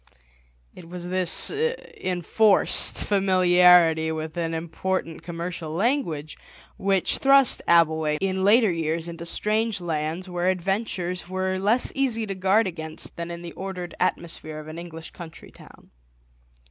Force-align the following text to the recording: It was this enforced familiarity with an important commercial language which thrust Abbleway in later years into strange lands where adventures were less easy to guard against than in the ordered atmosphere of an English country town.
It 0.73 0.89
was 0.89 1.07
this 1.07 1.51
enforced 1.51 3.03
familiarity 3.03 4.11
with 4.11 4.35
an 4.35 4.55
important 4.55 5.21
commercial 5.21 5.69
language 5.69 6.39
which 6.75 7.19
thrust 7.19 7.61
Abbleway 7.67 8.17
in 8.19 8.43
later 8.43 8.71
years 8.71 9.07
into 9.07 9.27
strange 9.27 9.79
lands 9.79 10.27
where 10.27 10.47
adventures 10.49 11.29
were 11.29 11.59
less 11.59 11.91
easy 11.93 12.25
to 12.25 12.33
guard 12.33 12.65
against 12.65 13.15
than 13.15 13.29
in 13.29 13.43
the 13.43 13.51
ordered 13.53 13.93
atmosphere 13.99 14.57
of 14.59 14.67
an 14.67 14.79
English 14.79 15.11
country 15.11 15.51
town. 15.51 15.91